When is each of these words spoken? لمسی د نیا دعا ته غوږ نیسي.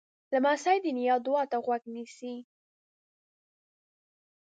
لمسی 0.33 0.77
د 0.81 0.85
نیا 0.97 1.15
دعا 1.25 1.43
ته 1.51 1.57
غوږ 1.65 1.83
نیسي. 1.93 2.35